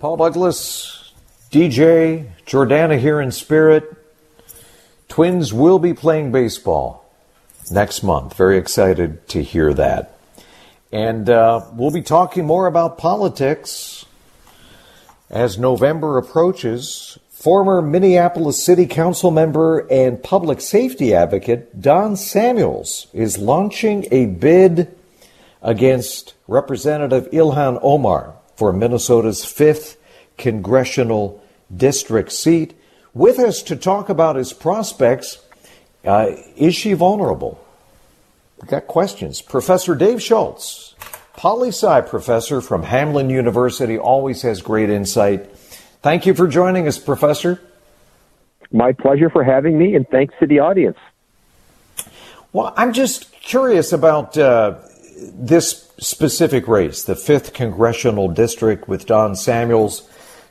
Paul 0.00 0.16
Douglas, 0.16 1.12
DJ, 1.50 2.30
Jordana 2.46 3.00
here 3.00 3.20
in 3.20 3.32
spirit. 3.32 3.96
Twins 5.08 5.52
will 5.52 5.80
be 5.80 5.92
playing 5.92 6.30
baseball 6.30 7.04
next 7.72 8.04
month. 8.04 8.36
Very 8.36 8.58
excited 8.58 9.26
to 9.30 9.42
hear 9.42 9.74
that. 9.74 10.16
And 10.92 11.28
uh, 11.28 11.64
we'll 11.72 11.90
be 11.90 12.02
talking 12.02 12.46
more 12.46 12.68
about 12.68 12.96
politics 12.96 14.04
as 15.30 15.58
November 15.58 16.16
approaches. 16.16 17.18
Former 17.30 17.82
Minneapolis 17.82 18.62
City 18.62 18.86
Council 18.86 19.32
member 19.32 19.80
and 19.90 20.22
public 20.22 20.60
safety 20.60 21.12
advocate 21.12 21.82
Don 21.82 22.14
Samuels 22.14 23.08
is 23.12 23.36
launching 23.36 24.06
a 24.12 24.26
bid 24.26 24.96
against 25.60 26.34
Representative 26.46 27.28
Ilhan 27.32 27.80
Omar 27.82 28.37
for 28.58 28.72
Minnesota's 28.72 29.44
5th 29.44 29.94
congressional 30.36 31.40
district 31.74 32.32
seat. 32.32 32.74
With 33.14 33.38
us 33.38 33.62
to 33.62 33.76
talk 33.76 34.08
about 34.08 34.34
his 34.34 34.52
prospects, 34.52 35.38
uh, 36.04 36.32
is 36.56 36.74
she 36.74 36.92
vulnerable? 36.94 37.64
We've 38.60 38.68
got 38.68 38.88
questions. 38.88 39.42
Professor 39.42 39.94
Dave 39.94 40.20
Schultz, 40.20 40.96
poli 41.36 41.68
sci 41.68 42.00
professor 42.00 42.60
from 42.60 42.82
Hamline 42.82 43.30
University, 43.30 43.96
always 43.96 44.42
has 44.42 44.60
great 44.60 44.90
insight. 44.90 45.48
Thank 46.02 46.26
you 46.26 46.34
for 46.34 46.48
joining 46.48 46.88
us, 46.88 46.98
Professor. 46.98 47.60
My 48.72 48.90
pleasure 48.90 49.30
for 49.30 49.44
having 49.44 49.78
me, 49.78 49.94
and 49.94 50.04
thanks 50.08 50.34
to 50.40 50.48
the 50.48 50.58
audience. 50.58 50.98
Well, 52.52 52.74
I'm 52.76 52.92
just 52.92 53.30
curious 53.34 53.92
about 53.92 54.36
uh, 54.36 54.78
this 55.20 55.90
specific 55.98 56.68
race, 56.68 57.02
the 57.02 57.14
5th 57.14 57.52
Congressional 57.52 58.28
District 58.28 58.88
with 58.88 59.06
Don 59.06 59.34
Samuels 59.34 60.08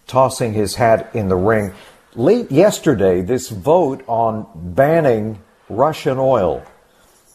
tossing 0.07 0.53
his 0.53 0.75
hat 0.75 1.09
in 1.13 1.27
the 1.29 1.35
ring. 1.35 1.73
Late 2.15 2.51
yesterday, 2.51 3.21
this 3.21 3.49
vote 3.49 4.03
on 4.07 4.47
banning 4.55 5.41
Russian 5.69 6.17
oil. 6.17 6.65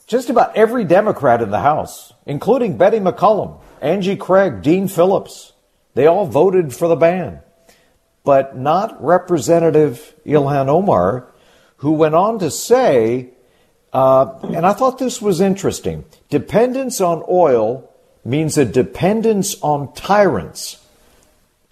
Just 0.06 0.31
about 0.31 0.56
every 0.56 0.84
Democrat 0.84 1.41
in 1.41 1.50
the 1.50 1.60
House, 1.60 2.12
including 2.26 2.76
Betty 2.76 2.98
McCollum, 2.98 3.60
Angie 3.81 4.16
Craig, 4.16 4.62
Dean 4.62 4.88
Phillips, 4.88 5.53
they 5.94 6.06
all 6.06 6.26
voted 6.26 6.75
for 6.75 6.88
the 6.88 6.97
ban. 6.97 7.41
But 8.25 8.56
not 8.56 9.03
Representative 9.03 10.15
Ilhan 10.26 10.69
Omar, 10.69 11.32
who 11.76 11.92
went 11.92 12.15
on 12.15 12.38
to 12.41 12.50
say, 12.50 13.31
uh, 13.92 14.38
and 14.54 14.66
I 14.66 14.72
thought 14.72 14.98
this 14.98 15.20
was 15.20 15.41
interesting 15.41 16.04
dependence 16.30 17.00
on 17.00 17.22
oil 17.28 17.88
means 18.25 18.56
a 18.56 18.64
dependence 18.64 19.60
on 19.62 19.92
tyrants. 19.94 20.78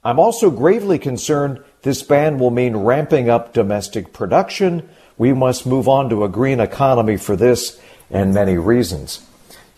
I'm 0.03 0.19
also 0.19 0.50
gravely 0.50 0.98
concerned 0.98 1.62
this 1.82 2.03
ban 2.03 2.38
will 2.38 2.50
mean 2.50 2.76
ramping 2.76 3.31
up 3.31 3.53
domestic 3.53 4.12
production. 4.12 4.88
We 5.16 5.32
must 5.32 5.66
move 5.66 5.88
on 5.88 6.10
to 6.10 6.25
a 6.25 6.28
green 6.28 6.60
economy 6.60 7.16
for 7.16 7.36
this 7.36 7.81
and 8.10 8.34
many 8.34 8.56
reasons. 8.58 9.25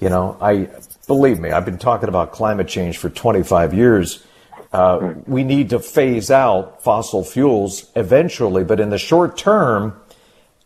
You 0.00 0.08
know, 0.08 0.36
I 0.40 0.68
believe 1.06 1.38
me, 1.38 1.50
I've 1.50 1.64
been 1.64 1.78
talking 1.78 2.08
about 2.08 2.32
climate 2.32 2.68
change 2.68 2.98
for 2.98 3.10
25 3.10 3.74
years. 3.74 4.24
Uh, 4.72 5.14
we 5.26 5.44
need 5.44 5.70
to 5.70 5.78
phase 5.78 6.30
out 6.30 6.82
fossil 6.82 7.22
fuels 7.24 7.90
eventually, 7.94 8.64
but 8.64 8.80
in 8.80 8.90
the 8.90 8.98
short 8.98 9.36
term, 9.36 10.00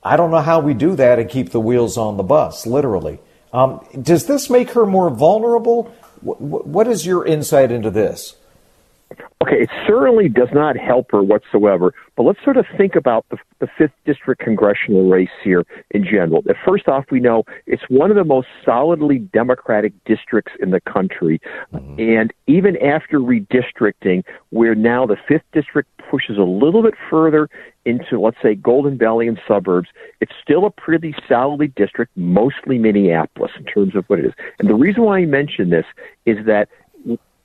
I 0.06 0.17
don't 0.17 0.31
know 0.31 0.41
how 0.41 0.61
we 0.61 0.72
do 0.72 0.94
that 0.97 1.19
and 1.19 1.28
keep 1.28 1.50
the 1.50 1.61
wheels 1.61 1.99
on 1.99 2.17
the 2.17 2.22
bus, 2.22 2.67
literally. 2.67 3.19
Um, 3.53 3.84
does 4.00 4.27
this 4.27 4.49
make 4.49 4.71
her 4.71 4.87
more 4.87 5.11
vulnerable? 5.11 5.93
what 6.22 6.89
is 6.89 7.06
your 7.06 7.25
insight 7.27 7.71
into 7.71 7.91
this? 7.91 8.37
Okay, 9.43 9.62
it 9.62 9.71
certainly 9.87 10.28
does 10.28 10.49
not 10.53 10.77
help 10.77 11.12
her 11.12 11.22
whatsoever. 11.22 11.94
But 12.17 12.25
let's 12.25 12.43
sort 12.43 12.56
of 12.56 12.67
think 12.77 12.97
about 12.97 13.27
the, 13.31 13.37
the 13.61 13.69
fifth 13.78 13.93
district 14.05 14.43
congressional 14.43 15.09
race 15.09 15.31
here 15.44 15.65
in 15.91 16.05
general. 16.05 16.43
First 16.65 16.89
off, 16.89 17.05
we 17.11 17.21
know 17.21 17.44
it's 17.67 17.84
one 17.89 18.11
of 18.11 18.17
the 18.17 18.25
most 18.25 18.49
solidly 18.65 19.19
Democratic 19.19 19.93
districts 20.05 20.53
in 20.61 20.71
the 20.71 20.81
country, 20.81 21.41
mm-hmm. 21.72 22.00
and 22.00 22.33
even 22.47 22.77
after 22.78 23.21
redistricting, 23.21 24.25
where 24.50 24.75
now 24.75 25.06
the 25.06 25.17
fifth 25.28 25.44
district 25.53 25.91
pushes 26.11 26.38
a 26.38 26.43
little 26.43 26.83
bit 26.83 26.94
further 27.11 27.49
into, 27.84 28.19
let's 28.19 28.37
say, 28.43 28.55
Golden 28.55 28.99
Valley 28.99 29.28
and 29.28 29.41
suburbs, 29.47 29.88
it's 30.21 30.33
still 30.43 30.65
a 30.65 30.71
pretty 30.71 31.15
solidly 31.28 31.69
district, 31.69 32.17
mostly 32.17 32.78
Minneapolis 32.78 33.53
in 33.56 33.65
terms 33.65 33.94
of 33.94 34.05
what 34.06 34.19
it 34.19 34.25
is. 34.25 34.33
And 34.59 34.69
the 34.69 34.75
reason 34.75 35.03
why 35.03 35.19
I 35.19 35.25
mention 35.27 35.71
this 35.71 35.87
is 36.25 36.44
that 36.47 36.69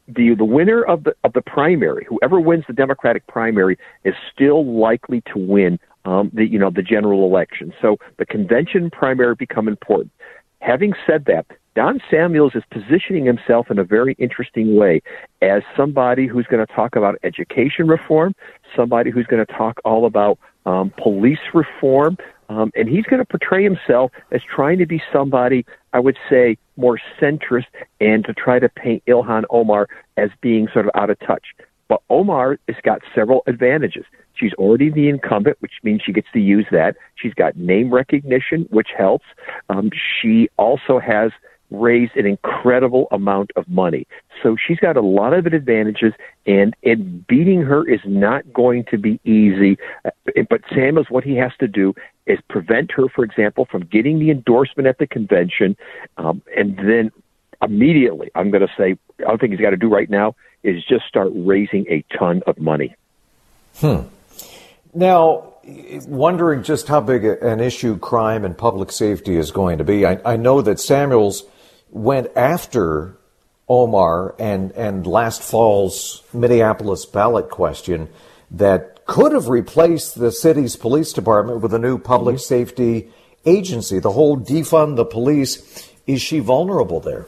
the 0.08 0.36
the 0.36 0.46
winner 0.46 0.84
of 0.84 1.04
the 1.04 1.16
of 1.24 1.34
the 1.34 1.42
primary, 1.42 2.06
whoever 2.08 2.40
wins 2.40 2.66
the 2.68 2.74
Democratic 2.74 3.26
primary, 3.28 3.78
is 4.04 4.16
still 4.34 4.66
likely 4.66 5.22
to 5.34 5.38
win 5.38 5.80
um, 6.06 6.32
the 6.34 6.46
you 6.46 6.60
know 6.60 6.70
the 6.70 6.82
general 6.82 7.26
election. 7.26 7.74
So 7.82 7.98
the 8.18 8.26
convention 8.26 8.90
primary 8.90 9.36
become 9.36 9.68
important. 9.68 10.12
Having 10.60 10.94
said 11.08 11.26
that, 11.26 11.46
Don 11.76 12.02
Samuels 12.10 12.54
is 12.54 12.64
positioning 12.70 13.26
himself 13.26 13.72
in 13.72 13.80
a 13.80 13.84
very 13.84 14.16
interesting 14.20 14.76
way 14.76 15.02
as 15.42 15.64
somebody 15.76 16.28
who's 16.28 16.46
going 16.46 16.66
to 16.66 16.72
talk 16.74 16.96
about 16.96 17.16
education 17.24 17.88
reform, 17.88 18.36
somebody 18.76 19.10
who's 19.10 19.26
going 19.26 19.44
to 19.44 19.54
talk 19.54 19.80
all 19.86 20.06
about 20.06 20.38
um, 20.66 20.94
police 21.02 21.40
reform, 21.54 22.18
um, 22.50 22.72
and 22.76 22.90
he's 22.90 23.06
going 23.06 23.20
to 23.20 23.26
portray 23.26 23.64
himself 23.64 24.12
as 24.32 24.42
trying 24.44 24.78
to 24.80 24.86
be 24.86 25.02
somebody, 25.12 25.66
I 25.94 26.00
would 26.00 26.18
say, 26.30 26.58
more 26.82 27.00
centrist 27.22 27.68
and 28.02 28.26
to 28.26 28.34
try 28.34 28.60
to 28.60 28.68
paint 28.68 29.04
Ilhan 29.08 29.44
Omar 29.50 29.88
as 30.18 30.30
being 30.42 30.68
sort 30.74 30.86
of 30.86 30.92
out 30.96 31.10
of 31.10 31.20
touch. 31.20 31.46
But 31.88 32.02
Omar 32.10 32.58
has 32.68 32.78
got 32.84 33.02
several 33.14 33.44
advantages. 33.48 34.06
She's 34.34 34.54
already 34.54 34.90
the 34.90 35.10
incumbent, 35.10 35.58
which 35.60 35.74
means 35.84 36.02
she 36.06 36.14
gets 36.14 36.28
to 36.34 36.40
use 36.40 36.66
that. 36.72 36.96
She's 37.16 37.34
got 37.34 37.58
name 37.58 37.94
recognition, 37.94 38.66
which 38.70 38.90
helps. 38.98 39.26
Um, 39.70 39.92
she 40.22 40.50
also 40.58 41.00
has 41.00 41.32
raised 41.72 42.16
an 42.16 42.26
incredible 42.26 43.08
amount 43.12 43.52
of 43.56 43.68
money. 43.68 44.06
So 44.44 44.56
she's 44.56 44.78
got 44.78 44.98
a 44.98 45.02
lot 45.02 45.34
of 45.34 45.46
advantages, 45.46 46.14
and, 46.46 46.76
and 46.84 47.26
beating 47.26 47.62
her 47.62 47.88
is 47.88 48.02
not 48.06 48.52
going 48.54 48.86
to 48.92 48.98
be 48.98 49.20
easy. 49.24 49.78
But 50.50 50.62
Sam 50.74 50.98
is 50.98 51.08
what 51.10 51.24
he 51.24 51.36
has 51.38 51.52
to 51.60 51.68
do 51.68 51.94
is 52.28 52.40
prevent 52.50 52.92
her, 52.92 53.08
for 53.10 53.24
example, 53.24 53.66
from 53.66 53.84
getting 53.86 54.20
the 54.20 54.30
endorsement 54.30 54.88
at 54.88 54.98
the 55.00 55.08
convention, 55.08 55.76
um, 56.18 56.42
and 56.56 56.78
then 56.78 57.12
immediately, 57.62 58.30
I'm 58.36 58.52
going 58.52 58.62
to 58.68 58.74
say, 58.78 58.98
the 59.18 59.28
other 59.28 59.38
thing 59.38 59.52
he's 59.52 59.60
got 59.60 59.72
to 59.72 59.78
do 59.78 59.90
right 59.90 60.10
now 60.10 60.36
is 60.64 60.84
just 60.84 61.06
start 61.08 61.32
raising 61.34 61.86
a 61.90 62.04
ton 62.18 62.42
of 62.48 62.60
money. 62.60 62.96
Hmm. 63.78 64.02
Now, 64.94 65.54
wondering 66.08 66.64
just 66.64 66.88
how 66.88 67.02
big 67.02 67.24
an 67.24 67.60
issue 67.60 67.98
crime 67.98 68.44
and 68.44 68.58
public 68.58 68.92
safety 68.92 69.38
is 69.38 69.52
going 69.52 69.78
to 69.78 69.84
be. 69.84 70.06
I, 70.06 70.20
I 70.26 70.36
know 70.36 70.62
that 70.62 70.80
Samuels 70.80 71.44
went 71.92 72.28
after 72.36 73.18
Omar 73.70 74.36
and, 74.40 74.72
and 74.72 75.06
last 75.06 75.44
fall's 75.44 76.24
Minneapolis 76.34 77.06
ballot 77.06 77.50
question 77.50 78.10
that 78.50 79.06
could 79.06 79.32
have 79.32 79.48
replaced 79.50 80.20
the 80.20 80.32
city's 80.32 80.76
police 80.76 81.14
department 81.14 81.62
with 81.62 81.74
a 81.74 81.80
new 81.80 81.98
public 81.98 82.36
mm-hmm. 82.36 82.42
safety 82.42 83.12
agency. 83.46 84.00
The 84.00 84.12
whole 84.12 84.38
defund 84.38 84.96
the 84.96 85.06
police. 85.06 85.90
Is 86.08 86.22
she 86.22 86.40
vulnerable 86.40 87.00
there? 87.00 87.28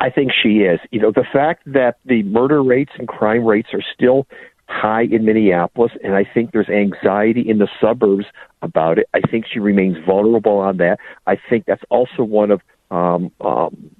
I 0.00 0.10
think 0.10 0.32
she 0.42 0.60
is. 0.60 0.80
You 0.90 1.00
know, 1.00 1.12
the 1.12 1.24
fact 1.32 1.62
that 1.66 1.98
the 2.04 2.22
murder 2.24 2.62
rates 2.62 2.92
and 2.98 3.06
crime 3.06 3.44
rates 3.44 3.68
are 3.72 3.84
still 3.94 4.26
high 4.66 5.02
in 5.02 5.24
Minneapolis, 5.24 5.92
and 6.02 6.14
I 6.14 6.24
think 6.24 6.52
there's 6.52 6.68
anxiety 6.68 7.48
in 7.48 7.58
the 7.58 7.68
suburbs 7.80 8.26
about 8.62 8.98
it. 8.98 9.08
I 9.14 9.20
think 9.20 9.46
she 9.50 9.60
remains 9.60 9.96
vulnerable 10.04 10.58
on 10.58 10.78
that. 10.78 10.98
I 11.26 11.36
think 11.48 11.66
that's 11.66 11.84
also 11.90 12.22
one 12.22 12.50
of 12.50 12.60
um, 12.94 13.32
um, 13.40 13.90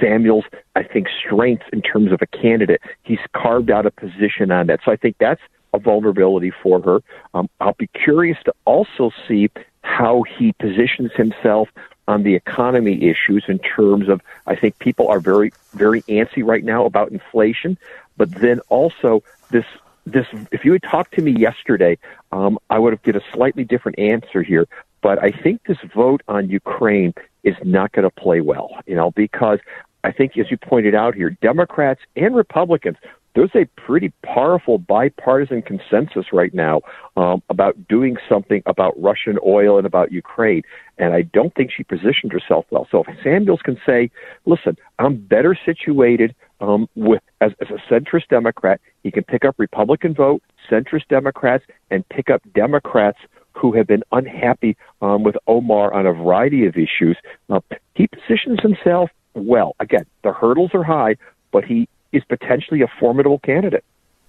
Samuel's, 0.00 0.44
I 0.76 0.82
think, 0.82 1.08
strengths 1.08 1.66
in 1.72 1.82
terms 1.82 2.12
of 2.12 2.22
a 2.22 2.26
candidate. 2.26 2.80
He's 3.02 3.18
carved 3.32 3.70
out 3.70 3.84
a 3.84 3.90
position 3.90 4.50
on 4.50 4.68
that. 4.68 4.80
So 4.84 4.92
I 4.92 4.96
think 4.96 5.16
that's 5.18 5.40
a 5.72 5.78
vulnerability 5.78 6.52
for 6.62 6.80
her. 6.80 7.00
Um, 7.34 7.50
I'll 7.60 7.74
be 7.74 7.88
curious 7.88 8.38
to 8.44 8.54
also 8.64 9.10
see 9.26 9.50
how 9.82 10.22
he 10.22 10.52
positions 10.52 11.12
himself 11.14 11.68
on 12.06 12.22
the 12.22 12.34
economy 12.34 13.04
issues 13.04 13.44
in 13.48 13.58
terms 13.58 14.08
of 14.08 14.20
I 14.46 14.56
think 14.56 14.78
people 14.78 15.08
are 15.08 15.20
very 15.20 15.52
very 15.72 16.02
antsy 16.02 16.44
right 16.44 16.62
now 16.62 16.84
about 16.84 17.10
inflation, 17.12 17.76
but 18.16 18.30
then 18.30 18.60
also 18.68 19.22
this 19.50 19.64
this 20.06 20.26
if 20.52 20.64
you 20.64 20.72
had 20.72 20.82
talked 20.82 21.14
to 21.14 21.22
me 21.22 21.32
yesterday, 21.32 21.98
um, 22.30 22.58
I 22.70 22.78
would 22.78 22.92
have 22.92 23.02
get 23.02 23.16
a 23.16 23.22
slightly 23.32 23.64
different 23.64 23.98
answer 23.98 24.42
here. 24.42 24.66
But 25.02 25.22
I 25.22 25.30
think 25.30 25.64
this 25.66 25.78
vote 25.94 26.22
on 26.28 26.48
Ukraine 26.48 27.14
is 27.44 27.54
not 27.62 27.92
going 27.92 28.08
to 28.08 28.10
play 28.10 28.40
well, 28.40 28.70
you 28.86 28.96
know, 28.96 29.12
because 29.12 29.58
I 30.02 30.12
think, 30.12 30.36
as 30.36 30.50
you 30.50 30.56
pointed 30.56 30.94
out 30.94 31.14
here, 31.14 31.30
Democrats 31.40 32.00
and 32.16 32.34
Republicans 32.34 32.96
there's 33.34 33.50
a 33.54 33.66
pretty 33.80 34.12
powerful 34.22 34.78
bipartisan 34.78 35.62
consensus 35.62 36.26
right 36.32 36.54
now 36.54 36.82
um, 37.16 37.42
about 37.48 37.88
doing 37.88 38.16
something 38.28 38.62
about 38.66 38.94
Russian 39.00 39.38
oil 39.44 39.76
and 39.76 39.86
about 39.86 40.12
Ukraine. 40.12 40.62
And 40.98 41.12
I 41.12 41.22
don't 41.22 41.54
think 41.54 41.72
she 41.76 41.82
positioned 41.82 42.32
herself 42.32 42.64
well. 42.70 42.86
So 42.90 43.02
if 43.06 43.16
Samuels 43.22 43.60
can 43.62 43.76
say, 43.84 44.10
listen, 44.46 44.76
I'm 44.98 45.16
better 45.16 45.58
situated 45.64 46.34
um, 46.60 46.88
with 46.94 47.22
as, 47.40 47.50
as 47.60 47.68
a 47.70 47.92
centrist 47.92 48.28
Democrat, 48.28 48.80
he 49.02 49.10
can 49.10 49.24
pick 49.24 49.44
up 49.44 49.56
Republican 49.58 50.14
vote, 50.14 50.42
centrist 50.70 51.08
Democrats, 51.08 51.64
and 51.90 52.08
pick 52.08 52.30
up 52.30 52.40
Democrats 52.54 53.18
who 53.54 53.72
have 53.72 53.86
been 53.86 54.02
unhappy 54.12 54.76
um, 55.00 55.22
with 55.22 55.36
Omar 55.46 55.92
on 55.92 56.06
a 56.06 56.12
variety 56.12 56.66
of 56.66 56.76
issues. 56.76 57.16
Uh, 57.48 57.60
he 57.94 58.06
positions 58.06 58.60
himself 58.62 59.10
well. 59.34 59.74
Again, 59.80 60.06
the 60.22 60.32
hurdles 60.32 60.70
are 60.74 60.84
high, 60.84 61.16
but 61.52 61.64
he 61.64 61.88
is 62.12 62.22
potentially 62.24 62.82
a 62.82 62.88
formidable 63.00 63.38
candidate. 63.38 63.84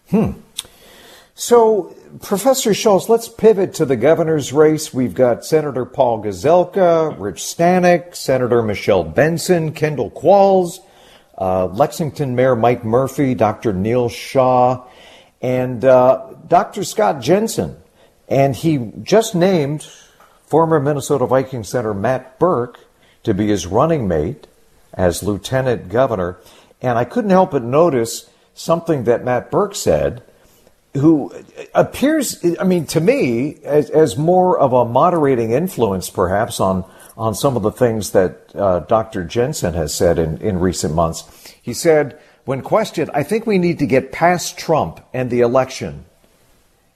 Hmm. 0.09 0.31
So, 1.37 1.93
Professor 2.21 2.73
Schultz, 2.73 3.09
let's 3.09 3.27
pivot 3.27 3.73
to 3.75 3.85
the 3.85 3.97
governor's 3.97 4.53
race. 4.53 4.93
We've 4.93 5.13
got 5.13 5.43
Senator 5.43 5.83
Paul 5.85 6.23
Gazelka, 6.23 7.13
Rich 7.19 7.41
Stanek, 7.41 8.15
Senator 8.15 8.61
Michelle 8.61 9.03
Benson, 9.03 9.73
Kendall 9.73 10.11
Qualls, 10.11 10.79
uh, 11.37 11.65
Lexington 11.65 12.35
Mayor 12.35 12.55
Mike 12.55 12.85
Murphy, 12.85 13.35
Dr. 13.35 13.73
Neil 13.73 14.07
Shah, 14.07 14.85
and 15.41 15.83
uh, 15.83 16.33
Dr. 16.47 16.85
Scott 16.85 17.21
Jensen. 17.21 17.75
And 18.27 18.55
he 18.55 18.91
just 19.03 19.35
named 19.35 19.87
former 20.45 20.79
Minnesota 20.79 21.25
Vikings 21.25 21.69
center 21.69 21.93
Matt 21.93 22.39
Birk 22.39 22.79
to 23.23 23.33
be 23.33 23.47
his 23.47 23.67
running 23.67 24.07
mate 24.07 24.47
as 24.93 25.23
lieutenant 25.23 25.89
governor. 25.89 26.37
And 26.81 26.97
I 26.97 27.05
couldn't 27.05 27.31
help 27.31 27.51
but 27.51 27.63
notice 27.63 28.29
something 28.53 29.03
that 29.03 29.23
Matt 29.23 29.51
Birk 29.51 29.75
said, 29.75 30.23
who 30.93 31.31
appears, 31.73 32.43
I 32.59 32.63
mean, 32.63 32.85
to 32.87 33.01
me, 33.01 33.57
as, 33.63 33.89
as 33.89 34.17
more 34.17 34.57
of 34.57 34.71
a 34.71 34.85
moderating 34.85 35.51
influence, 35.51 36.09
perhaps, 36.09 36.59
on, 36.59 36.85
on 37.17 37.35
some 37.35 37.57
of 37.57 37.63
the 37.63 37.71
things 37.71 38.11
that 38.11 38.55
uh, 38.55 38.79
Dr. 38.79 39.25
Jensen 39.25 39.73
has 39.73 39.93
said 39.93 40.17
in, 40.17 40.37
in 40.37 40.59
recent 40.59 40.93
months. 40.95 41.53
He 41.61 41.73
said, 41.73 42.19
when 42.45 42.61
questioned, 42.61 43.11
I 43.13 43.23
think 43.23 43.45
we 43.45 43.57
need 43.57 43.79
to 43.79 43.87
get 43.87 44.11
past 44.11 44.57
Trump 44.57 45.01
and 45.13 45.29
the 45.29 45.41
election 45.41 46.05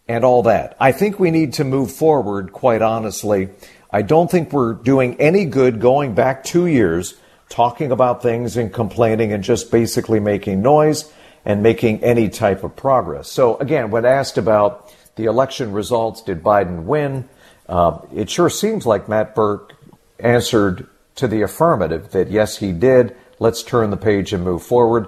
and 0.10 0.26
all 0.26 0.44
that. 0.44 0.76
I 0.80 0.92
think 0.92 1.20
we 1.20 1.30
need 1.30 1.54
to 1.54 1.64
move 1.64 1.92
forward, 1.92 2.52
quite 2.52 2.82
honestly. 2.82 3.50
I 3.92 4.02
don't 4.02 4.30
think 4.30 4.52
we're 4.52 4.74
doing 4.74 5.16
any 5.22 5.46
good 5.46 5.80
going 5.80 6.16
back 6.16 6.44
two 6.44 6.66
years 6.66 7.14
talking 7.48 7.92
about 7.92 8.22
things 8.22 8.58
and 8.58 8.74
complaining 8.74 9.32
and 9.32 9.44
just 9.44 9.72
basically 9.72 10.20
making 10.20 10.64
noise 10.64 11.12
and 11.46 11.62
making 11.62 12.04
any 12.04 12.28
type 12.28 12.64
of 12.64 12.76
progress. 12.76 13.32
So, 13.32 13.58
again, 13.58 13.92
when 13.92 14.04
asked 14.04 14.38
about 14.40 14.92
the 15.16 15.26
election 15.26 15.72
results, 15.74 16.24
did 16.24 16.44
Biden 16.44 16.84
win? 16.84 17.30
Uh, 17.68 18.00
it 18.14 18.32
sure 18.32 18.50
seems 18.50 18.88
like 18.88 19.08
Matt 19.08 19.36
Birk 19.36 19.76
answered 20.20 20.88
to 21.16 21.28
the 21.28 21.44
affirmative 21.44 22.12
that 22.12 22.32
yes, 22.32 22.58
he 22.58 22.72
did. 22.72 23.16
Let's 23.38 23.62
turn 23.62 23.92
the 23.92 23.98
page 23.98 24.34
and 24.34 24.44
move 24.44 24.64
forward. 24.64 25.08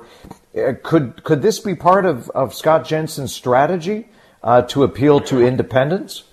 Uh, 0.55 0.73
could 0.83 1.23
could 1.23 1.41
this 1.41 1.59
be 1.59 1.75
part 1.75 2.05
of, 2.05 2.29
of 2.31 2.53
Scott 2.53 2.85
Jensen's 2.85 3.33
strategy 3.33 4.07
uh, 4.43 4.61
to 4.63 4.83
appeal 4.83 5.19
to 5.21 5.45
independents? 5.45 6.23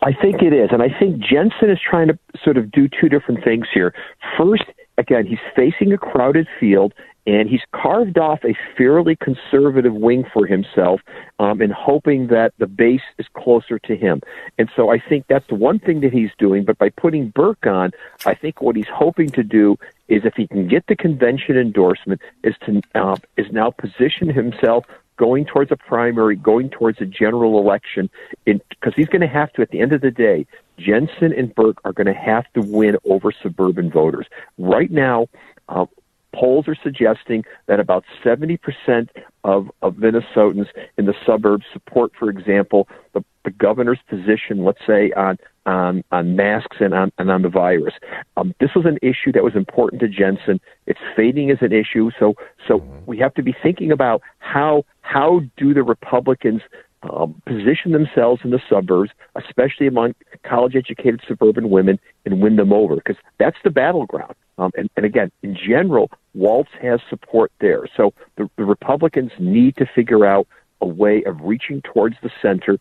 I 0.00 0.12
think 0.12 0.42
it 0.42 0.52
is. 0.52 0.70
And 0.72 0.82
I 0.82 0.88
think 0.96 1.18
Jensen 1.18 1.70
is 1.70 1.78
trying 1.80 2.08
to 2.08 2.18
sort 2.42 2.56
of 2.56 2.70
do 2.70 2.88
two 2.88 3.08
different 3.08 3.42
things 3.42 3.66
here. 3.72 3.94
First, 4.36 4.64
again, 4.96 5.26
he's 5.26 5.38
facing 5.56 5.92
a 5.92 5.98
crowded 5.98 6.46
field 6.60 6.94
and 7.26 7.46
he's 7.48 7.60
carved 7.72 8.16
off 8.16 8.42
a 8.42 8.54
fairly 8.76 9.14
conservative 9.16 9.92
wing 9.92 10.24
for 10.32 10.46
himself 10.46 11.00
um, 11.38 11.60
in 11.60 11.70
hoping 11.70 12.28
that 12.28 12.54
the 12.58 12.66
base 12.66 13.02
is 13.18 13.26
closer 13.34 13.78
to 13.80 13.94
him. 13.94 14.22
And 14.56 14.70
so 14.74 14.90
I 14.90 14.98
think 14.98 15.26
that's 15.28 15.46
the 15.48 15.54
one 15.54 15.78
thing 15.78 16.00
that 16.00 16.12
he's 16.12 16.30
doing. 16.38 16.64
But 16.64 16.78
by 16.78 16.88
putting 16.88 17.28
Birk 17.28 17.66
on, 17.66 17.90
I 18.24 18.34
think 18.34 18.62
what 18.62 18.76
he's 18.76 18.88
hoping 18.90 19.28
to 19.30 19.42
do 19.42 19.76
is 20.08 20.24
if 20.24 20.34
he 20.36 20.46
can 20.46 20.68
get 20.68 20.86
the 20.86 20.96
convention 20.96 21.58
endorsement, 21.58 22.22
is 22.44 22.54
to 22.64 22.80
uh, 22.94 23.16
is 23.36 23.52
now 23.52 23.72
position 23.72 24.30
himself 24.30 24.86
going 25.18 25.44
towards 25.44 25.70
a 25.70 25.76
primary, 25.76 26.36
going 26.36 26.70
towards 26.70 27.00
a 27.00 27.06
general 27.06 27.58
election, 27.58 28.08
because 28.46 28.94
he's 28.96 29.08
going 29.08 29.20
to 29.20 29.26
have 29.26 29.52
to, 29.52 29.62
at 29.62 29.70
the 29.70 29.80
end 29.80 29.92
of 29.92 30.00
the 30.00 30.10
day, 30.10 30.46
Jensen 30.78 31.32
and 31.32 31.54
Birk 31.54 31.78
are 31.84 31.92
going 31.92 32.06
to 32.06 32.14
have 32.14 32.50
to 32.54 32.62
win 32.62 32.96
over 33.04 33.30
suburban 33.30 33.90
voters. 33.90 34.26
Right 34.56 34.90
now, 34.90 35.26
uh, 35.68 35.86
polls 36.32 36.68
are 36.68 36.76
suggesting 36.82 37.44
that 37.66 37.80
about 37.80 38.04
70% 38.24 39.08
of, 39.44 39.70
of 39.82 39.94
Minnesotans 39.94 40.68
in 40.96 41.06
the 41.06 41.14
suburbs 41.26 41.64
support, 41.72 42.12
for 42.18 42.30
example, 42.30 42.88
the, 43.12 43.24
the 43.44 43.50
governor's 43.50 44.00
position, 44.08 44.64
let's 44.64 44.84
say, 44.86 45.10
on 45.12 45.38
on, 45.68 46.02
on 46.10 46.34
masks 46.34 46.78
and 46.80 46.94
on, 46.94 47.12
and 47.18 47.30
on 47.30 47.42
the 47.42 47.48
virus. 47.48 47.94
Um, 48.36 48.54
this 48.58 48.70
was 48.74 48.86
an 48.86 48.98
issue 49.02 49.32
that 49.32 49.44
was 49.44 49.54
important 49.54 50.00
to 50.00 50.08
Jensen. 50.08 50.60
It's 50.86 51.00
fading 51.14 51.50
as 51.50 51.58
an 51.60 51.72
issue, 51.72 52.10
so 52.18 52.34
so 52.66 52.78
mm-hmm. 52.78 53.04
we 53.06 53.18
have 53.18 53.34
to 53.34 53.42
be 53.42 53.54
thinking 53.62 53.92
about 53.92 54.22
how 54.38 54.84
how 55.02 55.42
do 55.56 55.74
the 55.74 55.82
Republicans 55.82 56.62
um, 57.02 57.40
position 57.46 57.92
themselves 57.92 58.40
in 58.44 58.50
the 58.50 58.60
suburbs, 58.68 59.10
especially 59.36 59.86
among 59.86 60.14
college-educated 60.42 61.20
suburban 61.28 61.70
women, 61.70 61.98
and 62.24 62.40
win 62.40 62.56
them 62.56 62.72
over 62.72 62.96
because 62.96 63.16
that's 63.38 63.58
the 63.62 63.70
battleground. 63.70 64.34
Um, 64.56 64.72
and, 64.76 64.90
and 64.96 65.06
again, 65.06 65.30
in 65.42 65.54
general, 65.54 66.10
Walz 66.34 66.66
has 66.82 66.98
support 67.08 67.52
there. 67.60 67.84
So 67.96 68.12
the, 68.36 68.50
the 68.56 68.64
Republicans 68.64 69.30
need 69.38 69.76
to 69.76 69.86
figure 69.94 70.26
out 70.26 70.48
a 70.80 70.86
way 70.86 71.22
of 71.24 71.40
reaching 71.42 71.82
towards 71.82 72.16
the 72.22 72.30
center 72.42 72.78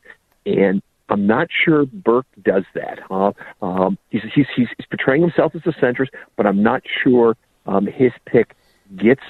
and 0.47 0.81
I'm 1.09 1.25
not 1.25 1.47
sure 1.65 1.85
Birk 1.85 2.25
does 2.41 2.63
that. 2.73 2.99
Uh, 3.09 3.31
um, 3.61 3.97
he's, 4.09 4.23
he's, 4.33 4.47
he's, 4.55 4.67
portraying 4.89 5.21
himself 5.21 5.55
as 5.55 5.61
a 5.65 5.71
centrist, 5.71 6.09
but 6.35 6.45
I'm 6.45 6.61
not 6.61 6.83
sure 7.03 7.37
um, 7.65 7.85
his 7.85 8.11
pick 8.25 8.55
gets 8.95 9.21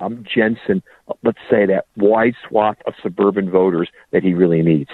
um, 0.00 0.24
Jensen, 0.24 0.82
let's 1.22 1.38
say, 1.50 1.66
that 1.66 1.86
wide 1.96 2.34
swath 2.48 2.78
of 2.86 2.94
suburban 3.02 3.50
voters 3.50 3.88
that 4.10 4.22
he 4.22 4.34
really 4.34 4.62
needs. 4.62 4.90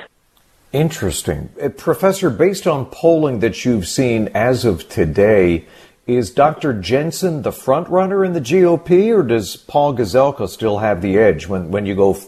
Interesting. 0.73 1.51
Uh, 1.63 1.71
Professor, 1.71 2.31
based 2.31 2.67
on 2.67 2.87
polling 2.87 3.41
that 3.41 3.65
you've 3.65 3.89
seen 3.89 4.29
as 4.35 4.65
of 4.65 4.89
today, 4.89 5.65
is 6.07 6.31
Dr. 6.31 6.73
Jensen 6.73 7.43
the 7.43 7.53
front 7.53 7.89
runner 7.89 8.25
in 8.25 8.33
the 8.33 8.41
GOP, 8.41 9.15
or 9.17 9.23
does 9.23 9.57
Paul 9.57 9.95
Gazelka 9.95 10.49
still 10.49 10.79
have 10.79 11.03
the 11.03 11.19
edge 11.19 11.47
when, 11.47 11.71
when 11.71 11.87
you 11.87 11.95
go, 11.95 12.19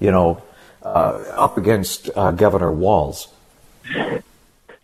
you 0.00 0.10
know, 0.10 0.42
uh, 0.82 1.22
up 1.36 1.56
against 1.56 2.10
uh, 2.16 2.32
Governor 2.32 2.72
Walz? 2.72 3.28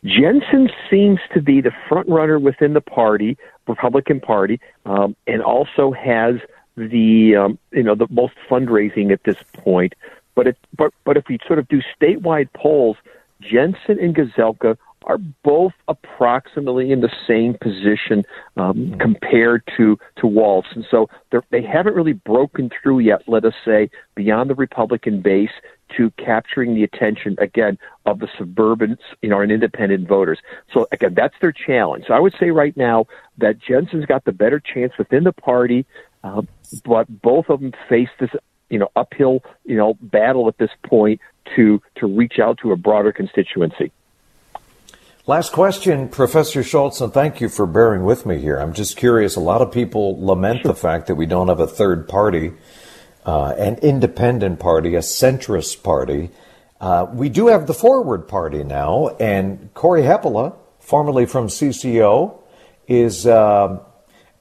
Jensen 0.04 0.70
seems 0.90 1.18
to 1.32 1.40
be 1.40 1.61
the 1.61 1.73
front 1.88 2.08
runner 2.08 2.38
within 2.38 2.75
the 2.75 2.80
party, 2.80 3.38
Republican 3.66 4.20
Party, 4.20 4.61
um, 4.84 5.16
and 5.26 5.42
also 5.42 5.92
has 5.92 6.37
the 6.76 7.37
um, 7.37 7.58
you 7.73 7.82
know 7.82 7.94
the 7.94 8.06
most 8.11 8.34
fundraising 8.49 9.12
at 9.12 9.23
this 9.25 9.37
point. 9.52 9.94
But 10.34 10.49
it, 10.49 10.58
but 10.76 10.92
but 11.04 11.16
if 11.16 11.28
we 11.28 11.38
sort 11.46 11.58
of 11.58 11.68
do 11.68 11.80
statewide 11.99 12.52
polls, 12.52 12.96
Jensen 13.40 13.99
and 13.99 14.14
Gazelka 14.14 14.76
are 15.04 15.18
both 15.42 15.73
approximately 15.88 16.90
in 16.90 17.00
the 17.00 17.12
same 17.26 17.54
position 17.61 18.25
um, 18.56 18.96
compared 18.99 19.62
to 19.76 19.99
to 20.16 20.26
Walz, 20.26 20.66
and 20.75 20.84
so 20.90 21.08
they 21.50 21.62
haven't 21.62 21.94
really 21.94 22.14
broken 22.14 22.70
through 22.82 23.00
yet. 23.00 23.23
Let 23.26 23.44
us 23.44 23.54
say 23.64 23.90
beyond 24.14 24.50
the 24.50 24.54
Republican 24.54 25.20
base 25.20 25.50
to 25.96 26.11
capturing 26.12 26.75
the 26.75 26.82
attention 26.82 27.37
again 27.38 27.78
of 28.06 28.18
the 28.18 28.28
suburban, 28.38 28.96
you 29.23 29.28
know, 29.28 29.40
and 29.40 29.52
independent 29.52 30.08
voters. 30.08 30.38
So 30.73 30.87
again, 30.92 31.14
that's 31.14 31.34
their 31.40 31.52
challenge. 31.52 32.06
So 32.08 32.14
I 32.14 32.20
would 32.20 32.34
say 32.40 32.50
right 32.50 32.76
now 32.76 33.06
that 33.38 33.58
Jensen's 33.58 34.06
got 34.06 34.25
the 34.25 34.32
better 34.32 34.61
chance 34.61 34.92
within 34.99 35.25
the 35.25 35.32
party, 35.32 35.84
uh, 36.25 36.42
but 36.84 37.06
both 37.23 37.50
of 37.50 37.61
them 37.61 37.73
face 37.88 38.08
this 38.18 38.30
you 38.70 38.78
know 38.78 38.88
uphill 38.96 39.44
you 39.64 39.76
know 39.76 39.94
battle 40.00 40.49
at 40.49 40.58
this 40.58 40.70
point 40.87 41.20
to 41.54 41.80
to 41.96 42.06
reach 42.06 42.38
out 42.38 42.58
to 42.58 42.73
a 42.73 42.76
broader 42.76 43.12
constituency. 43.12 43.92
Last 45.26 45.52
question, 45.52 46.11
Professor 46.11 46.62
Schultz, 46.62 47.00
and 47.00 47.11
thank 47.11 47.40
you 47.40 47.49
for 47.49 47.66
bearing 47.66 48.04
with 48.04 48.26
me 48.26 48.37
here. 48.40 48.59
I'm 48.59 48.75
just 48.75 48.99
curious. 48.99 49.37
A 49.37 49.40
lot 49.40 49.62
of 49.62 49.73
people 49.73 50.23
lament 50.23 50.64
the 50.64 50.75
fact 50.75 51.07
that 51.07 51.14
we 51.14 51.25
don't 51.25 51.49
have 51.49 51.61
a 51.61 51.66
third 51.66 52.07
party, 52.07 52.52
uh, 53.25 53.54
an 53.57 53.76
independent 53.76 54.61
party, 54.61 54.95
a 54.97 54.99
centrist 54.99 55.83
party. 55.83 56.28
Uh, 56.78 57.07
we 57.11 57.31
do 57.31 57.47
have 57.47 57.66
the 57.66 57.73
Forward 57.73 58.28
Party 58.28 58.64
now, 58.64 59.16
and 59.19 59.73
Cory 59.73 60.02
Hepola, 60.02 60.57
formerly 60.78 61.25
from 61.25 61.47
CCO, 61.47 62.38
is 62.87 63.26
uh, 63.26 63.83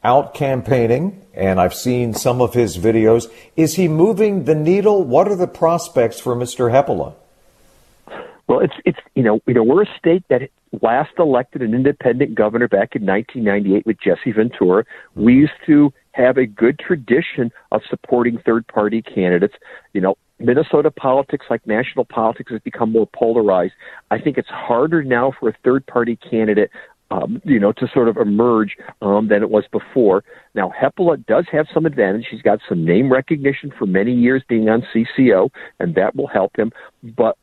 out 0.04 0.34
campaigning, 0.34 1.26
and 1.34 1.62
I've 1.62 1.74
seen 1.74 2.14
some 2.14 2.42
of 2.42 2.56
his 2.56 2.78
videos. 2.78 3.32
Is 3.56 3.76
he 3.76 3.88
moving 3.88 4.44
the 4.44 4.56
needle? 4.56 5.02
What 5.02 5.30
are 5.30 5.38
the 5.38 5.48
prospects 5.48 6.20
for 6.20 6.36
Mr. 6.36 6.74
Heppola? 6.74 7.16
Well, 8.54 8.62
it's 8.64 8.76
it's 8.86 9.00
you 9.16 9.24
know 9.24 9.40
you 9.48 9.56
know 9.56 9.64
we're 9.64 9.82
a 9.82 9.98
state 9.98 10.24
that 10.30 10.44
last 10.84 11.14
elected 11.18 11.64
an 11.64 11.74
independent 11.74 12.36
governor 12.36 12.68
back 12.68 12.96
in 12.96 13.04
1998 13.04 13.84
with 13.88 13.98
Jesse 14.00 14.32
Ventura. 14.32 14.86
We 15.16 15.34
used 15.34 15.54
to 15.66 15.92
have 16.12 16.38
a 16.38 16.46
good 16.46 16.78
tradition 16.78 17.52
of 17.72 17.82
supporting 17.90 18.38
third 18.46 18.68
party 18.68 19.02
candidates. 19.02 19.56
You 19.94 20.02
know, 20.02 20.18
Minnesota 20.38 20.92
politics, 20.92 21.48
like 21.50 21.66
national 21.66 22.06
politics, 22.06 22.52
has 22.52 22.62
become 22.62 22.92
more 22.92 23.08
polarized. 23.08 23.74
I 24.12 24.20
think 24.20 24.38
it's 24.38 24.50
harder 24.50 25.04
now 25.04 25.34
for 25.40 25.50
a 25.50 25.56
third 25.64 25.88
party 25.88 26.16
candidate. 26.18 26.70
Um, 27.12 27.42
you 27.44 27.60
know, 27.60 27.72
to 27.74 27.88
sort 27.94 28.08
of 28.08 28.18
emerge 28.18 28.76
um, 29.04 29.28
than 29.28 29.44
it 29.44 29.50
was 29.52 29.66
before. 29.72 30.24
Now, 30.56 30.74
Hepola 30.76 31.24
does 31.28 31.46
have 31.52 31.68
some 31.72 31.86
advantage. 31.86 32.26
He's 32.32 32.42
got 32.42 32.60
some 32.68 32.84
name 32.84 33.12
recognition 33.12 33.72
for 33.78 33.86
many 33.86 34.12
years 34.12 34.42
being 34.48 34.68
on 34.68 34.84
CCO, 34.92 35.52
and 35.80 35.94
that 35.94 36.16
will 36.16 36.26
help 36.26 36.58
him. 36.58 36.72
But, 37.04 37.38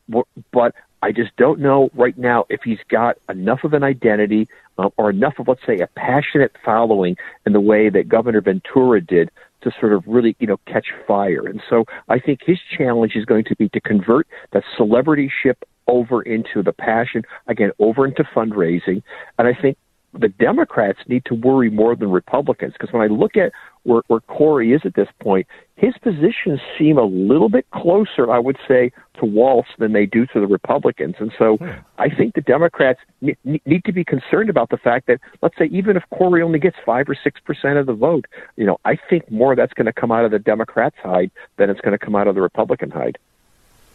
but 0.51 0.75
I 1.01 1.11
just 1.11 1.35
don't 1.37 1.59
know 1.59 1.89
right 1.95 2.17
now 2.17 2.45
if 2.49 2.61
he's 2.63 2.79
got 2.89 3.17
enough 3.29 3.63
of 3.63 3.73
an 3.73 3.83
identity 3.83 4.47
uh, 4.77 4.89
or 4.97 5.09
enough 5.09 5.33
of, 5.39 5.47
let's 5.47 5.65
say, 5.65 5.79
a 5.79 5.87
passionate 5.87 6.51
following 6.63 7.15
in 7.45 7.53
the 7.53 7.61
way 7.61 7.89
that 7.89 8.07
Governor 8.07 8.41
Ventura 8.41 9.01
did 9.01 9.31
to 9.61 9.71
sort 9.79 9.93
of 9.93 10.03
really, 10.07 10.35
you 10.39 10.47
know, 10.47 10.57
catch 10.65 10.87
fire. 11.07 11.47
And 11.47 11.61
so 11.69 11.85
I 12.09 12.19
think 12.19 12.39
his 12.45 12.59
challenge 12.77 13.13
is 13.15 13.25
going 13.25 13.45
to 13.45 13.55
be 13.55 13.69
to 13.69 13.79
convert 13.79 14.27
that 14.53 14.63
celebrity 14.77 15.31
ship 15.41 15.63
over 15.87 16.21
into 16.21 16.63
the 16.63 16.71
passion, 16.71 17.23
again, 17.47 17.71
over 17.79 18.05
into 18.05 18.23
fundraising. 18.23 19.03
And 19.37 19.47
I 19.47 19.53
think 19.59 19.77
the 20.13 20.27
Democrats 20.27 20.99
need 21.07 21.23
to 21.25 21.33
worry 21.33 21.69
more 21.69 21.95
than 21.95 22.11
Republicans 22.11 22.73
because 22.73 22.91
when 22.93 23.01
I 23.01 23.07
look 23.07 23.37
at 23.37 23.51
where, 23.83 24.01
where 24.07 24.19
Cory 24.21 24.73
is 24.73 24.81
at 24.83 24.93
this 24.93 25.07
point, 25.19 25.47
his 25.75 25.93
positions 26.01 26.59
seem 26.77 26.97
a 26.97 27.03
little 27.03 27.49
bit 27.49 27.65
closer, 27.71 28.29
I 28.29 28.37
would 28.37 28.57
say, 28.67 28.91
to 29.19 29.25
Walz 29.25 29.65
than 29.79 29.93
they 29.93 30.05
do 30.05 30.25
to 30.27 30.39
the 30.39 30.47
Republicans. 30.47 31.15
And 31.19 31.31
so 31.37 31.57
hmm. 31.57 31.69
I 31.97 32.09
think 32.09 32.35
the 32.35 32.41
Democrats 32.41 32.99
ne- 33.21 33.37
need 33.43 33.85
to 33.85 33.93
be 33.93 34.03
concerned 34.03 34.49
about 34.49 34.69
the 34.69 34.77
fact 34.77 35.07
that, 35.07 35.19
let's 35.41 35.57
say, 35.57 35.65
even 35.65 35.95
if 35.95 36.03
Cory 36.13 36.41
only 36.41 36.59
gets 36.59 36.77
five 36.85 37.09
or 37.09 37.15
six 37.15 37.39
percent 37.39 37.77
of 37.77 37.85
the 37.85 37.93
vote, 37.93 38.25
you 38.57 38.65
know, 38.65 38.79
I 38.85 38.97
think 39.09 39.31
more 39.31 39.53
of 39.53 39.57
that's 39.57 39.73
going 39.73 39.87
to 39.87 39.93
come 39.93 40.11
out 40.11 40.25
of 40.25 40.31
the 40.31 40.39
Democrats' 40.39 40.97
hide 41.01 41.31
than 41.57 41.69
it's 41.69 41.81
going 41.81 41.97
to 41.97 42.03
come 42.03 42.15
out 42.15 42.27
of 42.27 42.35
the 42.35 42.41
Republican 42.41 42.91
hide. 42.91 43.17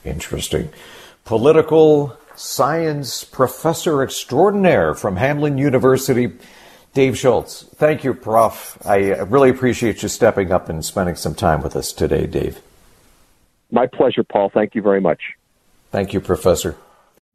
Interesting. 0.05 0.71
Political 1.25 2.17
science 2.37 3.25
professor 3.25 4.03
extraordinaire 4.03 4.95
from 4.95 5.17
Hamline 5.17 5.59
University, 5.59 6.33
Dave 6.95 7.19
Schultz. 7.19 7.65
Thank 7.75 8.05
you, 8.05 8.15
Prof. 8.15 8.79
I 8.85 9.11
really 9.21 9.51
appreciate 9.51 10.03
you 10.03 10.09
stepping 10.09 10.53
up 10.53 10.69
and 10.69 10.85
spending 10.85 11.17
some 11.17 11.35
time 11.35 11.63
with 11.63 11.77
us 11.77 11.93
today, 11.93 12.27
Dave. 12.27 12.61
My 13.71 13.87
pleasure, 13.87 14.23
Paul. 14.23 14.49
Thank 14.49 14.75
you 14.75 14.83
very 14.83 15.01
much. 15.01 15.21
Thank 15.91 16.13
you, 16.13 16.21
Professor. 16.21 16.77